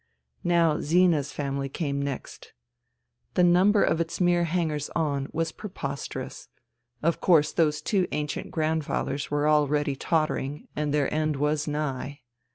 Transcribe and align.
Now 0.43 0.79
Zina's 0.81 1.31
family 1.31 1.69
came 1.69 2.01
next. 2.01 2.53
The 3.35 3.43
number 3.43 3.83
of 3.83 4.01
its 4.01 4.19
mere 4.19 4.45
hangers 4.45 4.89
on 4.95 5.27
was 5.31 5.51
preposterous. 5.51 6.49
Of 7.03 7.21
course, 7.21 7.51
those 7.51 7.83
two 7.83 8.07
ancient 8.11 8.49
grandfathers 8.49 9.29
were 9.29 9.47
already 9.47 9.95
tottering 9.95 10.67
and 10.75 10.91
their 10.91 11.13
end 11.13 11.35
was 11.35 11.67
nigh. 11.67 12.21